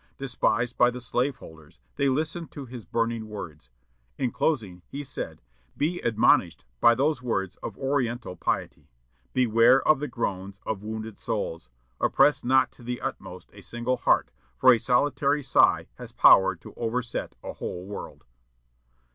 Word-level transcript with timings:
Despised 0.17 0.79
by 0.79 0.89
the 0.89 0.99
slave 0.99 1.35
holders, 1.35 1.79
they 1.95 2.09
listened 2.09 2.49
to 2.53 2.65
his 2.65 2.85
burning 2.85 3.27
words. 3.29 3.69
In 4.17 4.31
closing, 4.31 4.81
he 4.87 5.03
said: 5.03 5.43
"Be 5.77 5.99
admonished 6.01 6.65
by 6.79 6.95
those 6.95 7.21
words 7.21 7.55
of 7.57 7.77
oriental 7.77 8.35
piety, 8.35 8.87
'Beware 9.33 9.87
of 9.87 9.99
the 9.99 10.07
groans 10.07 10.59
of 10.65 10.81
wounded 10.81 11.19
souls. 11.19 11.69
Oppress 11.99 12.43
not 12.43 12.71
to 12.71 12.81
the 12.83 12.99
utmost 12.99 13.51
a 13.53 13.61
single 13.61 13.97
heart; 13.97 14.31
for 14.57 14.73
a 14.73 14.79
solitary 14.79 15.43
sigh 15.43 15.85
has 15.99 16.11
power 16.11 16.55
to 16.55 16.73
overset 16.73 17.35
a 17.43 17.53
whole 17.53 17.85
world.'" 17.85 18.25